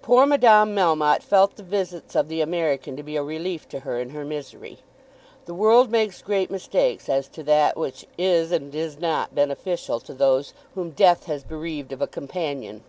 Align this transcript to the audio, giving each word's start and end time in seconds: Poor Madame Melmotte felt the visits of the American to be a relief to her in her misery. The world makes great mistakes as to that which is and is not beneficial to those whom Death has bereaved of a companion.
Poor 0.00 0.26
Madame 0.26 0.76
Melmotte 0.76 1.24
felt 1.24 1.56
the 1.56 1.62
visits 1.64 2.14
of 2.14 2.28
the 2.28 2.40
American 2.40 2.96
to 2.96 3.02
be 3.02 3.16
a 3.16 3.22
relief 3.24 3.68
to 3.70 3.80
her 3.80 3.98
in 3.98 4.10
her 4.10 4.24
misery. 4.24 4.78
The 5.46 5.54
world 5.54 5.90
makes 5.90 6.22
great 6.22 6.52
mistakes 6.52 7.08
as 7.08 7.26
to 7.30 7.42
that 7.42 7.76
which 7.76 8.06
is 8.16 8.52
and 8.52 8.72
is 8.72 9.00
not 9.00 9.34
beneficial 9.34 9.98
to 9.98 10.14
those 10.14 10.54
whom 10.76 10.90
Death 10.92 11.24
has 11.24 11.42
bereaved 11.42 11.90
of 11.90 12.00
a 12.00 12.06
companion. 12.06 12.84